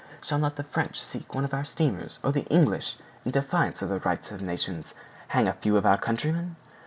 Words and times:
Shall 0.23 0.39
not 0.39 0.55
the 0.55 0.63
French 0.63 0.99
sink 0.99 1.35
one 1.35 1.45
of 1.45 1.53
our 1.53 1.63
steamers, 1.63 2.17
or 2.23 2.31
the 2.31 2.45
English, 2.47 2.97
in 3.23 3.29
defiance 3.29 3.83
of 3.83 3.89
the 3.89 3.99
rights 3.99 4.31
of 4.31 4.41
nations, 4.41 4.95
hang 5.27 5.47
a 5.47 5.53
few 5.53 5.77
of 5.77 5.85
our 5.85 5.99
countrymen?" 5.99 6.55